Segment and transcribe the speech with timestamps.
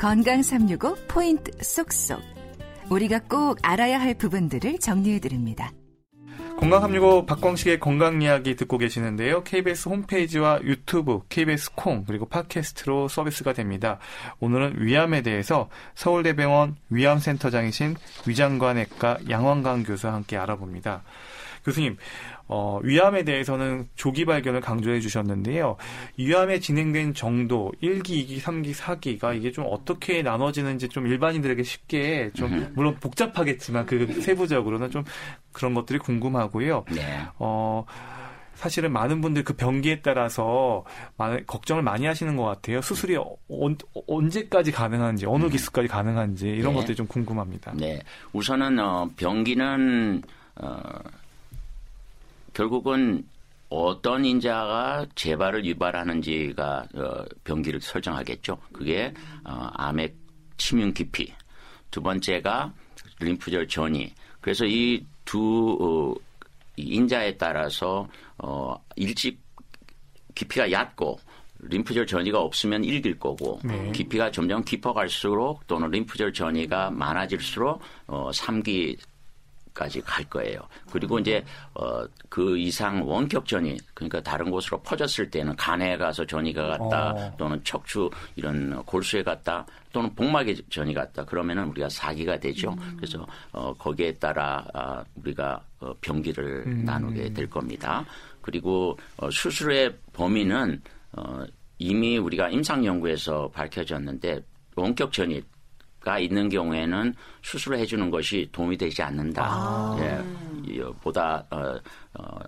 [0.00, 2.22] 건강 365 포인트 쏙쏙.
[2.88, 5.72] 우리가 꼭 알아야 할 부분들을 정리해 드립니다.
[6.58, 9.42] 건강 365 박광식의 건강 이야기 듣고 계시는데요.
[9.44, 13.98] KBS 홈페이지와 유튜브, KBS 콩, 그리고 팟캐스트로 서비스가 됩니다.
[14.38, 21.02] 오늘은 위암에 대해서 서울대병원 위암센터장이신 위장관외과 양원강 교수와 함께 알아봅니다.
[21.62, 21.98] 교수님,
[22.52, 25.76] 어, 위암에 대해서는 조기 발견을 강조해 주셨는데요.
[26.16, 32.72] 위암에 진행된 정도, 1기, 2기, 3기, 4기가 이게 좀 어떻게 나눠지는지 좀 일반인들에게 쉽게 좀,
[32.74, 35.04] 물론 복잡하겠지만 그 세부적으로는 좀
[35.52, 36.86] 그런 것들이 궁금하고요.
[36.90, 37.20] 네.
[37.38, 37.84] 어,
[38.54, 40.84] 사실은 많은 분들 그 병기에 따라서
[41.18, 42.82] 많은 걱정을 많이 하시는 것 같아요.
[42.82, 43.36] 수술이 어,
[44.08, 45.50] 언제까지 가능한지, 어느 음.
[45.50, 46.80] 기수까지 가능한지 이런 네.
[46.80, 47.74] 것들이 좀 궁금합니다.
[47.76, 48.00] 네.
[48.32, 50.22] 우선은 어, 병기는
[50.56, 50.80] 어,
[52.60, 53.26] 결국은
[53.70, 58.58] 어떤 인자가 재발을 유발하는지가 어, 병기를 설정하겠죠.
[58.70, 60.12] 그게 어, 암의
[60.58, 61.32] 침윤 깊이.
[61.90, 62.74] 두 번째가
[63.18, 64.12] 림프절 전이.
[64.42, 66.20] 그래서 이두 어,
[66.76, 69.40] 인자에 따라서 어, 일찍
[70.34, 71.18] 깊이가 얕고
[71.60, 73.90] 림프절 전이가 없으면 일길 거고 네.
[73.92, 78.98] 깊이가 점점 깊어갈수록 또는 림프절 전이가 많아질수록 어, 3기
[79.80, 80.60] 까지 갈 거예요.
[80.92, 81.42] 그리고 이제
[81.72, 87.34] 어, 그 이상 원격 전이 그러니까 다른 곳으로 퍼졌을 때는 간에 가서 전이가 갔다 어.
[87.38, 92.72] 또는 척추 이런 골수에 갔다 또는 복막에 전이 갔다 그러면은 우리가 사기가 되죠.
[92.72, 92.96] 음.
[92.98, 96.84] 그래서 어, 거기에 따라 아, 우리가 어, 병기를 음.
[96.84, 98.04] 나누게 될 겁니다.
[98.42, 101.42] 그리고 어, 수술의 범위는 어,
[101.78, 104.42] 이미 우리가 임상 연구에서 밝혀졌는데
[104.76, 105.40] 원격 전이
[106.00, 109.44] 가 있는 경우에는 수술을 해주는 것이 도움이 되지 않는다.
[109.44, 109.96] 아.
[110.68, 111.78] 예, 보다 어,
[112.14, 112.38] 어,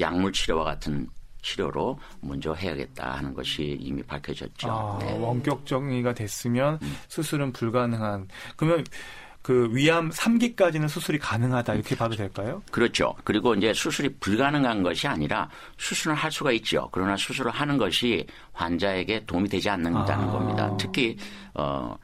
[0.00, 1.08] 약물 치료와 같은
[1.42, 4.70] 치료로 먼저 해야겠다 하는 것이 이미 밝혀졌죠.
[4.70, 5.18] 아, 네.
[5.18, 6.96] 원격 정의가 됐으면 음.
[7.08, 8.28] 수술은 불가능한.
[8.56, 8.84] 그러면
[9.44, 12.62] 그 위암 3기까지는 수술이 가능하다 이렇게 봐도 될까요?
[12.70, 13.14] 그렇죠.
[13.24, 16.88] 그리고 이제 수술이 불가능한 것이 아니라 수술을 할 수가 있죠.
[16.90, 20.32] 그러나 수술을 하는 것이 환자에게 도움이 되지 않는다는 아.
[20.32, 20.74] 겁니다.
[20.80, 21.18] 특히
[21.52, 21.94] 어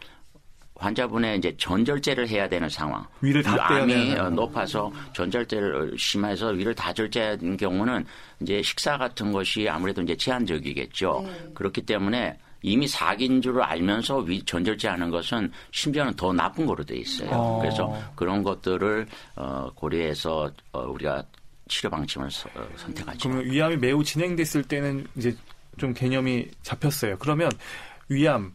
[0.74, 3.06] 환자분의 이제 전절제를 해야 되는 상황.
[3.22, 8.04] 위를 다 암이 높아서 전절제를 심해서 위를 다 절제하는 경우는
[8.42, 11.22] 이제 식사 같은 것이 아무래도 이제 제한적이겠죠.
[11.24, 11.52] 네.
[11.54, 16.96] 그렇기 때문에 이미 사기인 줄 알면서 위 전절제 하는 것은 심지어는 더 나쁜 거로 돼
[16.96, 17.30] 있어요.
[17.30, 17.58] 어.
[17.60, 19.06] 그래서 그런 것들을
[19.36, 21.24] 어, 고려해서 어, 우리가
[21.68, 23.28] 치료 방침을 서, 어, 선택하죠.
[23.28, 25.36] 그러면 위암이 매우 진행됐을 때는 이제
[25.78, 27.16] 좀 개념이 잡혔어요.
[27.18, 27.50] 그러면
[28.08, 28.54] 위암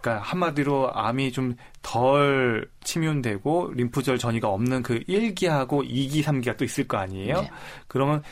[0.00, 6.86] 그러니까 한마디로 암이 좀 덜 침윤되고 림프절 전이가 없는 그 1기하고 2기, 3기가 또 있을
[6.86, 7.42] 거 아니에요?
[7.42, 7.50] 네.
[7.88, 8.22] 그러면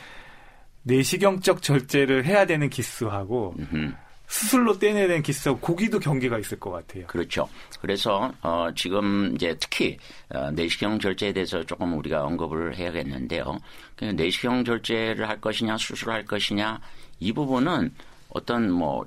[0.83, 3.93] 내시경적 절제를 해야 되는 기수하고 음흠.
[4.29, 7.07] 수술로 떼내야 되는 기수하고 고기도 경계가 있을 것 같아요.
[7.07, 7.49] 그렇죠.
[7.81, 9.97] 그래서 어, 지금 이제 특히
[10.29, 13.57] 어, 내시경 절제에 대해서 조금 우리가 언급을 해야겠는데요.
[13.95, 16.79] 그 내시경 절제를 할 것이냐 수술을 할 것이냐
[17.19, 17.91] 이 부분은
[18.29, 19.03] 어떤 뭐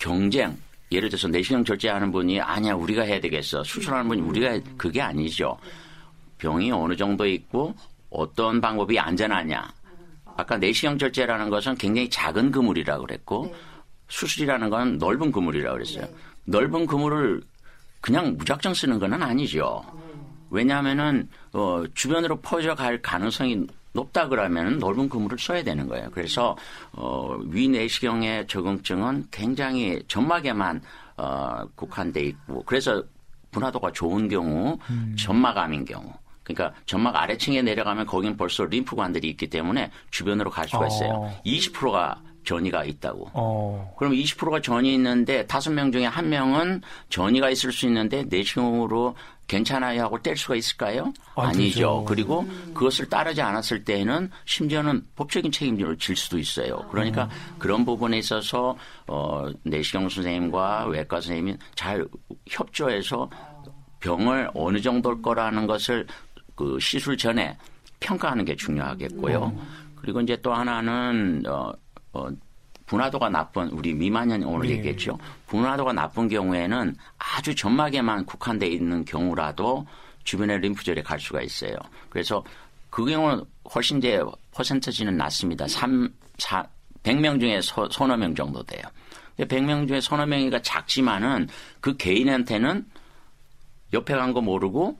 [0.00, 0.58] 경쟁
[0.90, 5.56] 예를 들어서 내시경 절제하는 분이 아니야 우리가 해야 되겠어 수술하는 분이 우리가 그게 아니죠.
[6.38, 7.76] 병이 어느 정도 있고
[8.10, 9.72] 어떤 방법이 안전하냐.
[10.36, 13.71] 아까 내시경 절제라는 것은 굉장히 작은 그물이라고 그랬고 네.
[14.12, 16.04] 수술이라는 건 넓은 그물이라고 그랬어요.
[16.04, 16.14] 네.
[16.44, 17.42] 넓은 그물을
[18.02, 19.82] 그냥 무작정 쓰는 건 아니죠.
[20.50, 26.10] 왜냐하면은 어, 주변으로 퍼져갈 가능성이 높다 그러면 넓은 그물을 써야 되는 거예요.
[26.12, 26.56] 그래서
[26.92, 30.82] 어, 위내시경의 적응증은 굉장히 점막에만
[31.16, 33.02] 어, 국한돼 있고 그래서
[33.50, 35.16] 분화도가 좋은 경우 음.
[35.18, 36.12] 점막암인 경우
[36.42, 41.10] 그러니까 점막 아래층에 내려가면 거기는 벌써 림프관들이 있기 때문에 주변으로 갈 수가 있어요.
[41.12, 41.42] 어.
[41.46, 43.30] 20%가 전이가 있다고.
[43.34, 43.94] 어.
[43.98, 49.14] 그럼 20%가 전이 있는데 다섯 명 중에 한 명은 전이가 있을 수 있는데 내시경으로
[49.48, 51.12] 괜찮아요 하고 뗄 수가 있을까요?
[51.34, 52.72] 아, 니죠 그리고 음.
[52.74, 56.86] 그것을 따르지 않았을 때에는 심지어는 법적인 책임을 질 수도 있어요.
[56.90, 57.56] 그러니까 음.
[57.58, 62.06] 그런 부분에 있어서 어, 내시경 선생님과 외과 선생님이 잘
[62.48, 63.28] 협조해서
[64.00, 66.06] 병을 어느 정도일 거라는 것을
[66.54, 67.56] 그 시술 전에
[68.00, 69.44] 평가하는 게 중요하겠고요.
[69.44, 69.60] 음.
[69.96, 71.72] 그리고 이제 또 하나는 어,
[72.12, 72.28] 어
[72.86, 74.76] 분화도가 나쁜 우리 미만년 오늘 네.
[74.76, 75.18] 얘기했죠.
[75.46, 79.86] 분화도가 나쁜 경우에는 아주 점막에만 국한돼 있는 경우라도
[80.24, 81.74] 주변의 림프절에 갈 수가 있어요.
[82.10, 82.44] 그래서
[82.90, 83.44] 그 경우는
[83.74, 84.20] 훨씬 이제
[84.52, 85.66] 퍼센트지는 낮습니다.
[85.66, 86.66] 3, 4,
[87.02, 88.82] 100명 중에 서, 서너 명 정도 돼요.
[89.38, 91.48] 100명 중에 서너 명이가 작지만은
[91.80, 92.84] 그 개인한테는
[93.94, 94.98] 옆에 간 거 모르고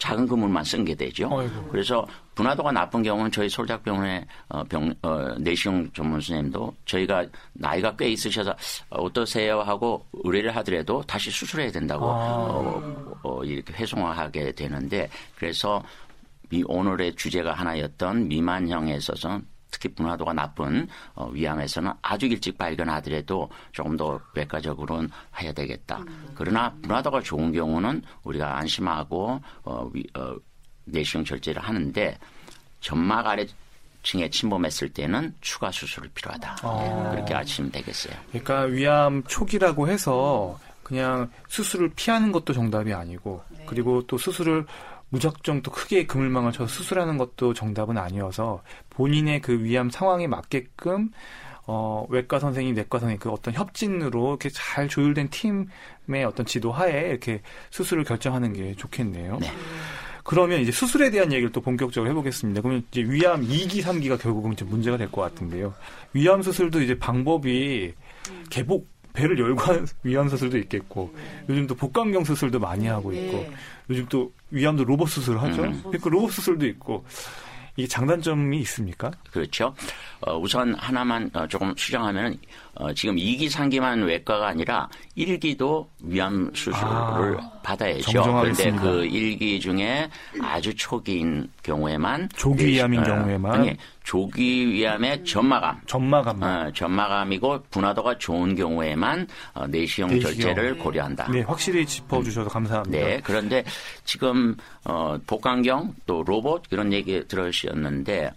[0.00, 1.28] 작은 그물만 쓴 게 되죠.
[1.30, 1.68] 아이고.
[1.70, 2.04] 그래서
[2.34, 8.50] 분화도가 나쁜 경우는 저희 서울대학병원의 어, 병, 어, 내시경 전문 선생님도 저희가 나이가 꽤 있으셔서
[8.88, 15.82] 어, 어떠세요 하고 의뢰를 하더라도 다시 수술해야 된다고 어, 어, 이렇게 회송하게 되는데 그래서
[16.50, 19.38] 이 오늘의 주제가 하나였던 미만형에 있어서
[19.70, 25.08] 특히 분화도가 나쁜 어, 위암에서는 아주 일찍 발견하더라도 조금 더 외과적으로는
[25.40, 26.04] 해야 되겠다.
[26.34, 30.34] 그러나 분화도가 좋은 경우는 우리가 안심하고 어, 위, 어,
[30.84, 32.18] 내시경 절제를 하는데
[32.80, 33.46] 점막 아래
[34.02, 37.10] 층에 침범했을 때는 추가 수술이 필요하다.
[37.10, 38.14] 그렇게 아시면 되겠어요.
[38.30, 44.66] 그러니까 위암 초기라고 해서 그냥 수술을 피하는 것도 정답이 아니고 그리고 또 수술을
[45.10, 51.10] 무작정 또 크게 그물망을 쳐서 수술하는 것도 정답은 아니어서 본인의 그 위암 상황에 맞게끔
[51.66, 57.42] 어, 외과 선생님, 내과 선생님 그 어떤 협진으로 이렇게 잘 조율된 팀의 어떤 지도하에 이렇게
[57.70, 59.38] 수술을 결정하는 게 좋겠네요.
[59.40, 59.52] 네.
[60.24, 62.60] 그러면 이제 수술에 대한 얘기를 또 본격적으로 해보겠습니다.
[62.60, 65.74] 그러면 이제 위암 2기, 3기가 결국은 이제 문제가 될 것 같은데요.
[66.12, 67.92] 위암 수술도 이제 방법이
[68.50, 71.12] 개복, 배를 열고 하는 위암 수술도 있겠고,
[71.48, 73.50] 요즘 또 복강경 수술도 많이 하고 있고, 네.
[73.90, 75.64] 요즘 또 위암도 로봇 수술을 하죠.
[75.64, 75.82] 음.
[76.00, 77.04] 그 로봇 수술도 있고,
[77.76, 79.10] 이게 장단점이 있습니까?
[79.32, 79.74] 그렇죠.
[80.20, 82.36] 어, 우선 하나만 어, 조금 수정하면
[82.74, 88.22] 어, 지금 2기, 3기만 외과가 아니라 1기도 위암 수술을 아, 받아야죠.
[88.22, 90.08] 그런데 그 1기 중에
[90.42, 93.52] 아주 초기인 경우에만 조기 위암인 어, 경우에만?
[93.52, 95.80] 아니, 조기 위암의 점마감.
[95.86, 96.66] 점마감만.
[96.68, 100.32] 어, 점마감이고 분화도가 좋은 경우에만 어, 내시경 내시경.
[100.32, 101.30] 절제를 고려한다.
[101.30, 102.98] 네, 확실히 짚어 주셔서 감사합니다.
[102.98, 103.64] 네, 그런데
[104.04, 108.32] 지금 어, 복강경 또 로봇 이런 얘기 들으셨는데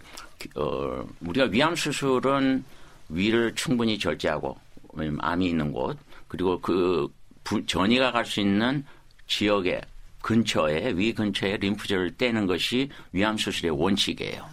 [0.56, 2.64] 어, 우리가 위암 수술은
[3.08, 4.56] 위를 충분히 절제하고
[4.92, 5.98] 왜냐면 암이 있는 곳
[6.28, 7.08] 그리고 그
[7.44, 8.84] 부- 전이가 갈 수 있는
[9.26, 9.80] 지역에
[10.22, 14.44] 근처에 위 근처에 림프절을 떼는 것이 위암 수술의 원칙이에요.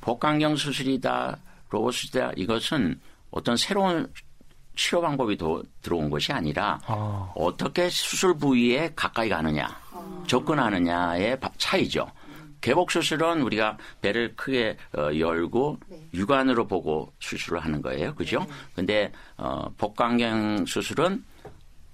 [0.00, 2.98] 복강경 수술이다, 로봇 수술이다 이것은
[3.30, 4.12] 어떤 새로운
[4.76, 7.30] 치료 방법이 더 들어온 것이 아니라 아.
[7.36, 9.68] 어떻게 수술 부위에 가까이 가느냐,
[10.26, 12.10] 접근하느냐의 바- 차이죠.
[12.60, 15.78] 개복 수술은 우리가 배를 크게 어, 열고
[16.14, 18.46] 육안으로 보고 수술을 하는 거예요, 그죠?
[18.74, 21.24] 근데 어, 복강경 수술은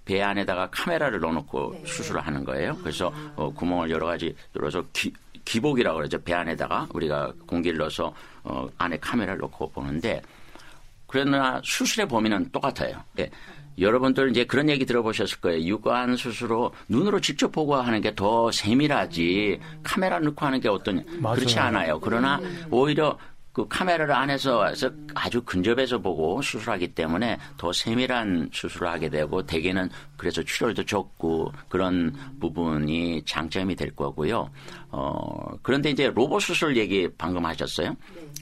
[0.05, 2.77] 배 안에다가 카메라를 넣어놓고 수술을 하는 거예요.
[2.79, 5.13] 그래서 어, 구멍을 여러 가지 열어서 기,
[5.45, 6.19] 기복이라고 그러죠.
[6.23, 8.15] 배 안에다가 우리가 공기를 넣어서
[8.45, 10.23] 어, 안에 카메라를 넣고 보는데
[11.07, 13.03] 그러나 수술의 범위는 똑같아요.
[13.19, 13.31] 예.
[13.79, 15.61] 여러분들 이제 그런 얘기 들어보셨을 거예요.
[15.67, 21.37] 육안 수술로 눈으로 직접 보고 하는 게 더 세밀하지 카메라 넣고 하는 게 어떤 맞아요.
[21.37, 22.01] 그렇지 않아요.
[22.01, 22.41] 그러나
[22.71, 23.19] 오히려
[23.53, 24.71] 그 카메라를 안에서
[25.15, 29.89] 아주 근접해서 보고 수술하기 때문에 더 세밀한 수술을 하게 되고 대개는
[30.19, 34.51] 그래서 출혈도 적고 그런 부분이 장점이 될 거고요.
[34.91, 37.97] 어, 그런데 이제 로봇 수술 얘기 방금 하셨어요.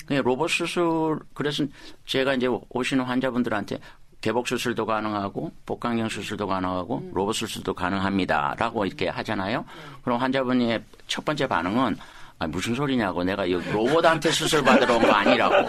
[0.07, 1.65] 그 로봇 수술 그래서
[2.07, 3.79] 제가 이제 오시는 환자분들한테
[4.25, 9.67] 개복 수술도 가능하고 복강경 수술도 가능하고 로봇 수술도 가능합니다라고 이렇게 하잖아요.
[10.03, 11.95] 그럼 환자분의 첫 번째 반응은
[12.39, 15.69] 아, 무슨 소리냐고 내가 여기 로봇한테 수술 받으러 온 거 아니라고.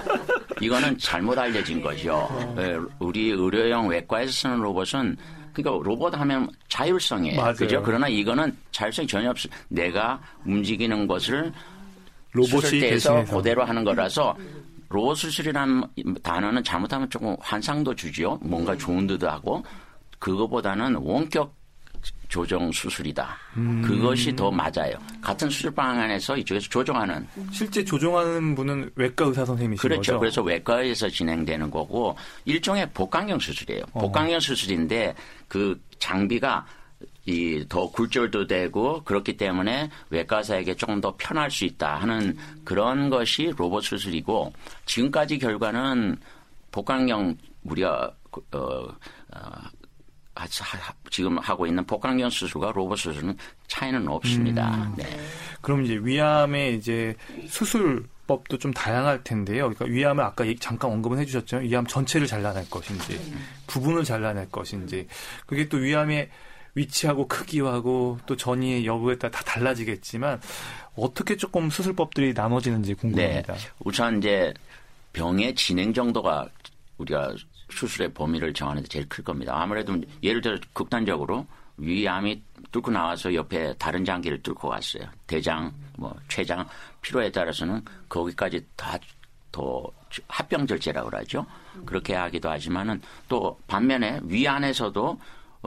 [0.62, 2.30] 이거는 잘못 알려진 거죠.
[2.57, 5.18] 예, 우리 의료용 외과에서 쓰는 로봇은
[5.54, 7.36] 그러니까 로봇 하면 자율성이에요.
[7.42, 7.56] 맞아요.
[7.56, 7.84] 그죠?
[7.84, 9.50] 그러나 이거는 자율성이 전혀 없어.
[9.68, 11.51] 내가 움직이는 것을
[12.32, 13.36] 로봇이 수술대에서 대신해서.
[13.38, 14.34] 그대로 하는 거라서
[14.89, 15.84] 로봇 수술이라는
[16.24, 18.39] 단어는 잘못하면 조금 환상도 주죠.
[18.42, 19.63] 뭔가 좋은 듯도 하고
[20.20, 21.54] 그거보다는 원격
[22.27, 23.38] 조정 수술이다.
[23.58, 23.82] 음.
[23.82, 24.96] 그것이 더 맞아요.
[25.22, 30.13] 같은 수술 방 안에서 이쪽에서 조정하는 실제 조종하는 분은 외과 의사 선생님이신 그렇죠.
[30.13, 30.20] 거죠?
[30.20, 32.15] 그래서 외과에서 진행되는 거고
[32.46, 33.84] 일종의 복강경 수술이에요.
[33.94, 34.01] 어.
[34.01, 35.15] 복강경 수술인데
[35.48, 36.65] 그 장비가
[37.25, 43.51] 이 더 굴절도 되고 그렇기 때문에 외과사에게 조금 더 편할 수 있다 하는 그런 것이
[43.58, 44.53] 로봇 수술이고
[44.86, 46.17] 지금까지 결과는
[46.72, 48.88] 복강경 우리가 그, 어,
[49.34, 50.46] 어,
[51.10, 54.75] 지금 하고 있는 복강경 수술과 로봇 수술은 차이는 없습니다.
[54.75, 54.94] 음.
[54.98, 55.20] 네.
[55.62, 57.15] 그럼 이제 위암의 이제
[57.48, 59.70] 수술 법도 좀 다양할 텐데요.
[59.70, 61.58] 그러니까 위암을 아까 잠깐 언급은 해주셨죠.
[61.58, 63.20] 위암 전체를 잘라낼 것인지,
[63.67, 65.08] 부분을 잘라낼 것인지,
[65.46, 66.29] 그게 또 위암의
[66.75, 70.39] 위치하고 크기하고 또 전이의 여부에 따라 다 달라지겠지만
[70.96, 72.96] 어떻게 조금 수술법들이 나눠지는지 네.
[72.96, 73.55] 궁금합니다.
[73.79, 74.53] 우선 이제
[75.13, 76.48] 병의 진행 정도가
[76.98, 77.34] 우리가
[77.70, 79.53] 수술의 범위를 정하는 데 제일 클 겁니다.
[79.55, 82.41] 아무래도 예를 들어 극단적으로 위암이
[82.72, 85.03] 뚫고 나와서 옆에 다른 장기를 뚫고 갔어요.
[85.27, 86.67] 대장, 뭐 췌장
[87.01, 88.98] 필요에 따라서는 거기까지 다
[89.55, 89.89] 더
[90.27, 91.46] 합병 절제라고 그러죠.
[91.86, 95.17] 그렇게 하기도 하지만은 또 반면에 위 안에서도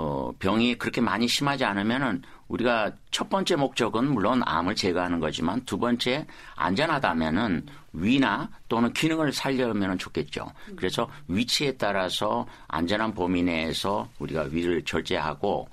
[0.00, 5.76] 어, 병이 그렇게 많이 심하지 않으면은 우리가 첫 번째 목적은 물론 암을 제거하는 거지만 두
[5.76, 6.24] 번째
[6.54, 10.52] 안전하다면은 위나 또는 기능을 살려면 좋겠죠.
[10.76, 15.68] 그래서 위치에 따라서 안전한 범위 내에서 우리가 위를 절제하고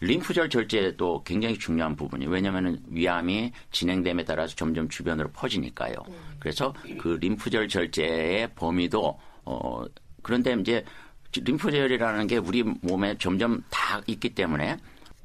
[0.00, 2.30] 림프절 절제도 굉장히 중요한 부분이에요.
[2.30, 5.94] 왜냐하면 위암이 진행됨에 따라서 점점 주변으로 퍼지니까요.
[6.40, 9.84] 그래서 그 림프절 절제의 범위도 어
[10.22, 10.84] 그런데 이제
[11.32, 14.76] 림프절이라는 게 우리 몸에 점점 다 있기 때문에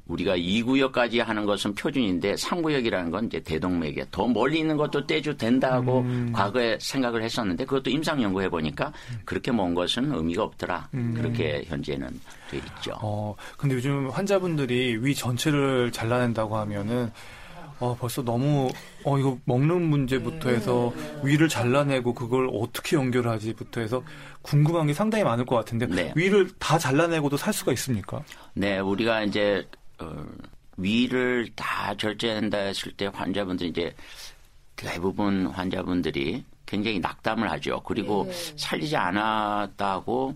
[0.06, 6.00] 우리가 2구역까지 하는 것은 표준인데 3구역이라는 건 이제 대동맥에 더 멀리 있는 것도 떼주 된다고
[6.00, 6.30] 음.
[6.32, 8.92] 과거에 생각을 했었는데 그것도 임상 연구해 보니까
[9.24, 10.88] 그렇게 먼 것은 의미가 없더라.
[10.94, 11.14] 음.
[11.16, 12.08] 그렇게 현재는
[12.50, 12.98] 돼 있죠.
[13.00, 17.10] 어, 근데 요즘 환자분들이 위 전체를 잘라낸다고 하면은
[17.84, 18.70] 어, 벌써 너무,
[19.04, 20.90] 어, 이거 먹는 문제부터 해서
[21.22, 24.02] 위를 잘라내고 그걸 어떻게 연결하지부터 해서
[24.40, 26.12] 궁금한 게 상당히 많을 것 같은데 네.
[26.16, 28.22] 위를 다 잘라내고도 살 수가 있습니까?
[28.54, 30.24] 네, 우리가 이제 어,
[30.78, 33.94] 위를 다 절제한다 했을 때 환자분들이 이제
[34.76, 37.82] 대부분 환자분들이 굉장히 낙담을 하죠.
[37.84, 38.56] 그리고 네.
[38.56, 40.34] 살리지 않았다고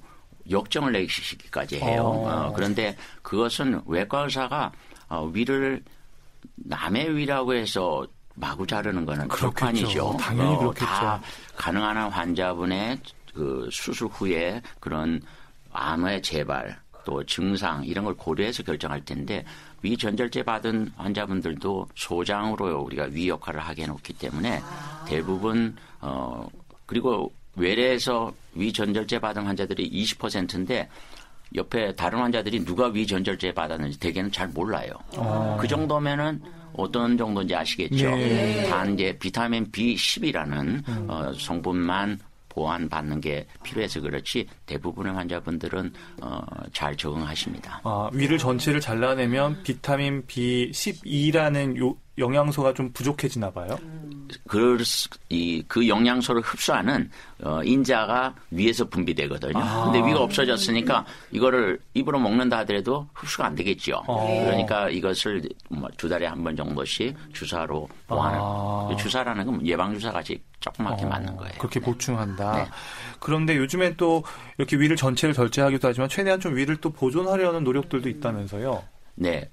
[0.51, 2.03] 역정을 내기까지 해요.
[2.03, 2.29] 어.
[2.29, 4.71] 어, 그런데 그것은 외과 의사가
[5.09, 5.83] 어, 위를
[6.57, 10.17] 남의 위라고 해서 마구 자르는 거는 그렇죠.
[10.19, 10.87] 당연히 어, 그렇겠죠.
[10.87, 11.21] 다
[11.57, 12.99] 가능한 환자분의
[13.35, 15.21] 그 수술 후에 그런
[15.73, 19.45] 암의 재발 또 증상 이런 걸 고려해서 결정할 텐데
[19.83, 24.61] 위 전절제 받은 환자분들도 소장으로 우리가 위 역할을 하게 해놓기 때문에
[25.07, 26.47] 대부분 어
[26.87, 30.89] 그리고 외래에서 위 전절제 받은 환자들이 20%인데
[31.55, 34.93] 옆에 다른 환자들이 누가 위 전절제 받았는지 대개는 잘 몰라요.
[35.17, 35.57] 아.
[35.61, 36.41] 그 정도면은
[36.75, 38.11] 어떤 정도인지 아시겠죠.
[38.11, 38.69] 네.
[38.69, 41.07] 단 이제 비타민 B10이라는 음.
[41.09, 46.41] 어, 성분만 보완받는 게 필요해서 그렇지 대부분의 환자분들은 어,
[46.73, 47.81] 잘 적응하십니다.
[47.85, 53.79] 아, 위를 전체를 잘라내면 비타민 B12라는 요, 영양소가 좀 부족해지나 봐요.
[54.49, 54.79] 그,
[55.29, 57.11] 이, 그 영양소를 흡수하는
[57.43, 59.59] 어, 인자가 위에서 분비되거든요.
[59.59, 59.85] 아.
[59.85, 64.03] 근데 위가 없어졌으니까 이거를 입으로 먹는다 하더라도 흡수가 안 되겠죠.
[64.09, 64.43] 아.
[64.45, 68.39] 그러니까 이것을 뭐두 달에 한 번 정도씩 주사로 보완을.
[68.41, 68.97] 아.
[68.99, 71.53] 주사라는 건 예방 주사 같이 조그맣게 어, 맞는 거예요.
[71.59, 72.53] 그렇게 보충한다.
[72.57, 72.69] 네.
[73.21, 74.25] 그런데 요즘엔 또
[74.57, 78.83] 이렇게 위를 전체를 절제하기도 하지만 최대한 좀 위를 또 보존하려는 노력들도 있다면서요.
[79.17, 79.49] 네.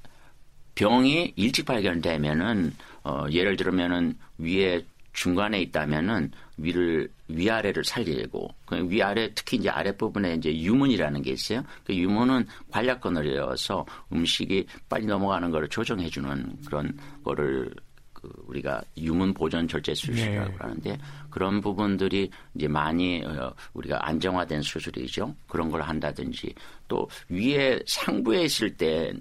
[0.76, 2.74] 병이 일찍 발견되면은
[3.06, 4.84] 어 예를 들면은 위에
[5.14, 11.64] 중간에 있다면은 위를 위아래를 살리고 그 위아래 특히 이제 아랫 부분에 이제 유문이라는 게 있어요.
[11.86, 17.72] 그 유문은 관략근을 이어서 음식이 빨리 넘어가는 거를 조정해 주는 그런 거를
[18.12, 20.58] 그 우리가 유문 보존 절제 수술이라고 네.
[20.58, 20.98] 하는데
[21.30, 25.34] 그런 부분들이 이제 많이 어 우리가 안정화된 수술이죠.
[25.48, 26.54] 그런 걸 한다든지
[26.88, 29.14] 또 위에 상부에 있을 때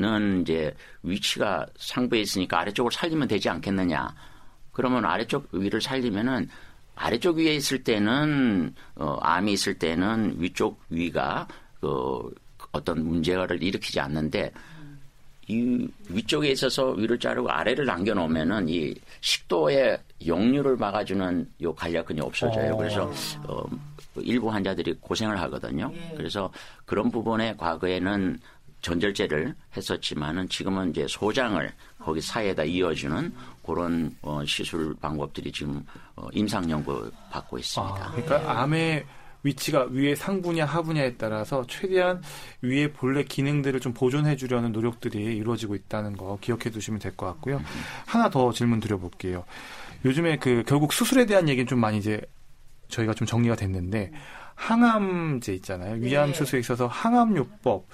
[0.00, 4.14] 는 이제 위치가 상부에 있으니까 아래쪽을 살리면 되지 않겠느냐.
[4.70, 6.48] 그러면 아래쪽 위를 살리면은
[6.94, 11.48] 아래쪽 위에 있을 때는 어, 암이 있을 때는 위쪽 위가
[11.80, 12.32] 그
[12.70, 14.52] 어떤 문제를 일으키지 않는데
[15.48, 22.74] 이 위쪽에 있어서 위를 자르고 아래를 남겨 놓으면은 이 식도의 역류를 막아주는 요 간략근이 없어져요.
[22.74, 22.76] 어.
[22.76, 23.12] 그래서
[23.48, 23.64] 어,
[24.16, 25.90] 일부 환자들이 고생을 하거든요.
[25.94, 26.14] 예.
[26.16, 26.52] 그래서
[26.84, 28.38] 그런 부분에 과거에는
[28.80, 33.32] 전절제를 했었지만은 지금은 이제 소장을 거기 사이에다 이어주는
[33.64, 35.84] 그런 어, 시술 방법들이 지금
[36.16, 37.94] 어, 임상 연구 받고 있습니다.
[37.94, 39.04] 아, 그러니까 암의
[39.42, 42.22] 위치가 위에 상부냐 하부냐에 따라서 최대한
[42.62, 47.60] 위에 본래 기능들을 좀 보존해 주려는 노력들이 이루어지고 있다는 거 기억해 두시면 될 것 같고요.
[48.06, 49.44] 하나 더 질문 드려볼게요.
[50.04, 52.20] 요즘에 그 결국 수술에 대한 얘기는 좀 많이 이제
[52.88, 54.12] 저희가 좀 정리가 됐는데
[54.54, 55.94] 항암제 있잖아요.
[56.02, 56.34] 위암 네.
[56.34, 57.86] 수술에 있어서 항암요법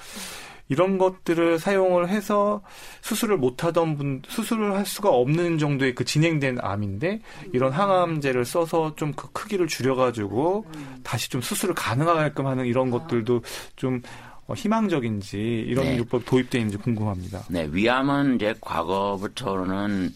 [0.69, 2.63] 이런 것들을 사용을 해서
[3.03, 7.21] 수술을 못하던 분 수술을 할 수가 없는 정도의 그 진행된 암인데
[7.53, 10.67] 이런 항암제를 써서 좀 그 크기를 줄여가지고
[11.03, 13.43] 다시 좀 수술을 가능하게끔 하는 이런 것들도
[13.77, 14.03] 좀
[14.47, 15.99] 어, 희망적인지 이런 네.
[15.99, 17.45] 요법 도입되는지 궁금합니다.
[17.49, 20.13] 네, 위암은 이제 과거부터는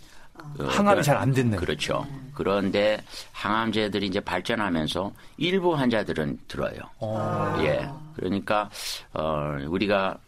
[0.57, 1.59] 그, 항암이 잘 안 됐네요.
[1.59, 2.07] 그렇죠.
[2.35, 2.99] 그런데
[3.33, 6.79] 항암제들이 이제 발전하면서 일부 환자들은 들어요.
[7.01, 7.17] 오.
[7.61, 7.89] 예.
[8.17, 8.69] 그러니까
[9.13, 10.19] 어 우리가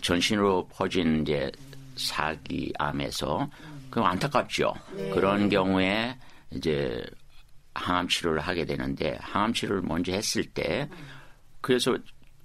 [0.00, 1.50] 전신으로 퍼진 이제
[1.96, 3.48] 사기암에서
[3.90, 4.72] 그 안타깝죠.
[4.96, 5.10] 네.
[5.10, 6.16] 그런 경우에
[6.52, 7.04] 이제
[7.74, 10.88] 항암 치료를 하게 되는데 항암 치료를 먼저 했을 때
[11.60, 11.96] 그래서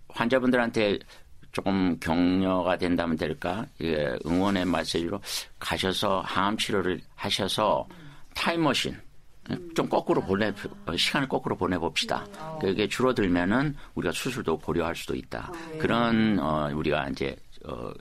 [0.09, 0.99] 환자분들한테
[1.51, 3.65] 조금 격려가 된다면 될까?
[3.81, 5.21] 예, 응원의 메시지로
[5.57, 7.87] 가셔서 항암 치료를 하셔서
[8.33, 8.99] 타임머신
[9.75, 10.51] 좀 거꾸로 보내
[10.97, 12.25] 시간을 거꾸로 보내봅시다.
[12.59, 15.51] 그게 줄어들면은 우리가 수술도 고려할 수도 있다.
[15.79, 17.35] 그런 어, 우리가 이제
[17.67, 17.91] 어,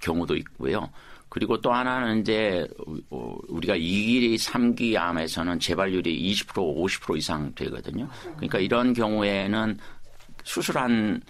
[0.00, 0.88] 경우도 있고요.
[1.28, 2.66] 그리고 또 하나는 이제
[3.10, 8.08] 어, 우리가 2기, 3기 암에서는 재발률이 20% 50% 이상 되거든요.
[8.36, 9.78] 그러니까 이런 경우에는
[10.44, 11.20] 수술한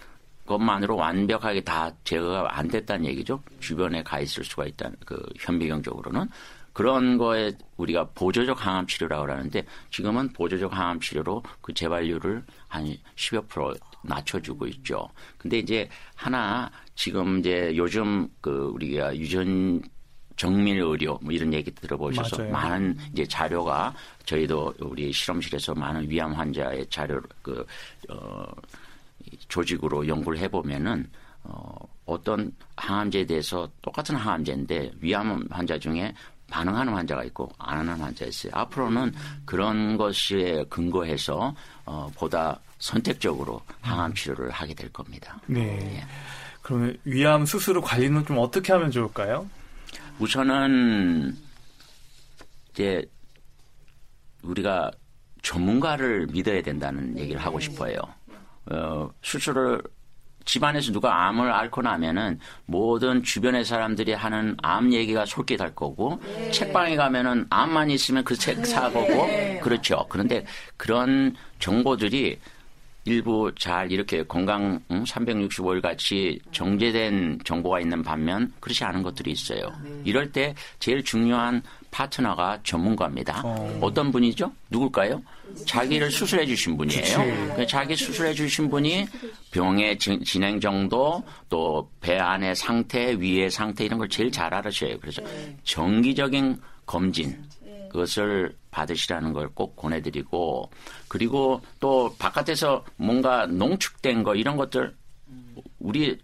[0.45, 3.41] 것만으로 완벽하게 다 제거가 안 됐다는 얘기죠.
[3.59, 6.27] 주변에 가 있을 수가 있다는 그 현미경적으로는
[6.73, 13.47] 그런 거에 우리가 보조적 항암 치료라고 하는데 지금은 보조적 항암 치료로 그 재발률을 한 10여
[13.47, 15.07] 프로 낮춰주고 있죠.
[15.37, 19.81] 근데 이제 하나 지금 이제 요즘 그 우리가 유전
[20.35, 22.51] 정밀 의료 뭐 이런 얘기 들어보셔서 맞아요.
[22.51, 27.65] 많은 이제 자료가 저희도 우리 실험실에서 많은 위암 환자의 자료 그
[28.09, 28.45] 어,
[29.49, 31.09] 조직으로 연구를 해보면은
[31.43, 31.75] 어,
[32.05, 36.13] 어떤 항암제에 대해서 똑같은 항암제인데 위암 환자 중에
[36.49, 38.51] 반응하는 환자가 있고 안 하는 환자가 있어요.
[38.55, 39.13] 앞으로는
[39.45, 41.53] 그런 것에 근거해서
[41.85, 45.39] 어, 보다 선택적으로 항암 치료를 하게 될 겁니다.
[45.47, 45.97] 네.
[45.97, 46.05] 예.
[46.61, 49.49] 그러면 위암 수술 후 관리는 좀 어떻게 하면 좋을까요?
[50.19, 51.35] 우선은
[52.71, 53.03] 이제
[54.43, 54.91] 우리가
[55.41, 57.97] 전문가를 믿어야 된다는 얘기를 하고 싶어요.
[58.71, 59.81] 어, 수술을
[60.45, 66.49] 집안에서 누가 암을 앓고 나면은 모든 주변의 사람들이 하는 암 얘기가 솔깃할 거고 네.
[66.51, 69.59] 책방에 가면은 암만 있으면 그 책 사거고 네.
[69.61, 70.05] 그렇죠.
[70.09, 70.45] 그런데
[70.77, 72.39] 그런 정보들이
[73.05, 79.71] 일부 잘 이렇게 건강 365일 같이 정제된 정보가 있는 반면 그렇지 않은 것들이 있어요.
[79.83, 80.01] 네.
[80.05, 83.41] 이럴 때 제일 중요한 파트너가 전문가입니다.
[83.43, 83.91] 어.
[83.93, 84.51] 떤 분이죠?
[84.69, 85.21] 누굴까요?
[85.65, 87.55] 자기를 수술해 주신 분이에요.
[87.55, 89.07] 그 자기 수술해 주신 분이
[89.51, 94.99] 병의 진행 정도 또 배 안의 상태, 위의 상태 이런 걸 제일 잘 알으셔요.
[94.99, 95.57] 그래서 네.
[95.63, 97.37] 정기적인 검진
[97.89, 100.69] 그것을 받으시라는 걸 꼭 권해드리고
[101.07, 104.95] 그리고 또 바깥에서 뭔가 농축된 거 이런 것들
[105.79, 106.17] 우리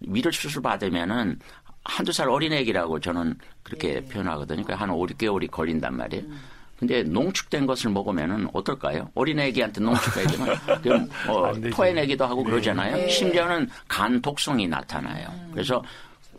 [0.00, 1.38] 위를 수술 받으면은
[1.84, 4.08] 한두 살 어린애기라고 저는 그렇게 네.
[4.08, 4.62] 표현하거든요.
[4.62, 6.24] 그러니까 한 5, 6개월이 걸린단 말이에요.
[6.26, 6.38] 음.
[6.78, 9.10] 근데 농축된 것을 먹으면은 어떨까요?
[9.14, 12.50] 어린애기한테 농축되지만 그럼 뭐 토해내기도 하고 네.
[12.50, 12.96] 그러잖아요.
[12.96, 13.08] 네.
[13.08, 15.26] 심지어는 간 독성이 나타나요.
[15.28, 15.50] 음.
[15.52, 15.82] 그래서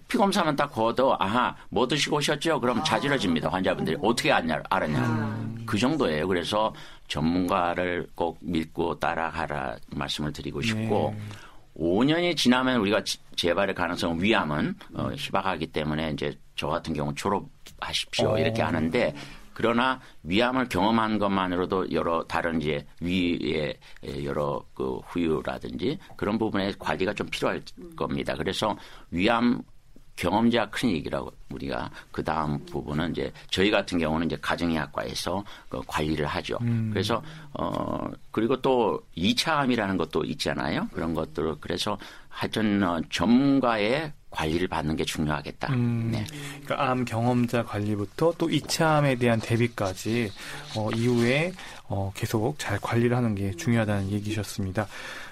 [0.10, 2.60] 피검사만 딱 거도 아하 뭐 드시고 오셨죠?
[2.60, 5.64] 그럼 자지러집니다 환자분들이 어떻게 알냐 알았냐 음.
[5.66, 6.28] 그 정도예요.
[6.28, 6.74] 그래서
[7.08, 11.22] 전문가를 꼭 믿고 따라가라 말씀을 드리고 싶고 네.
[11.80, 13.04] 5년이 지나면 우리가
[13.36, 18.40] 재발의 가능성 위암은 어, 희박하기 때문에 이제 저 같은 경우 졸업하십시오 어.
[18.40, 19.14] 이렇게 하는데
[19.54, 23.78] 그러나 위암을 경험한 것만으로도 여러 다른 이제 위의
[24.24, 27.62] 여러 그 후유라든지 그런 부분에 관리가 좀 필요할
[27.96, 28.34] 겁니다.
[28.36, 28.76] 그래서
[29.12, 29.62] 위암
[30.20, 36.58] 경험자 클리닉이라고 우리가 그 다음 부분은 이제 저희 같은 경우는 이제 가정의학과에서 그 관리를 하죠.
[36.62, 36.90] 음.
[36.92, 40.90] 그래서 어 그리고 또 2차 암이라는 것도 있잖아요.
[40.92, 45.74] 그런 것들 그래서 하여튼 어, 전문가의 관리를 받는 게 중요하겠다.
[45.74, 46.26] 음, 네.
[46.64, 50.32] 그러니까 암 경험자 관리부터 또 2차 암에 대한 대비까지
[50.76, 51.54] 어, 이후에
[51.86, 54.88] 어, 계속 잘 관리를 하는 게 중요하다는 얘기셨습니다.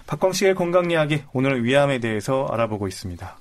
[0.07, 3.37] 박광식의 건강 이야기 오늘은 위암에 대해서 알아보고 있습니다.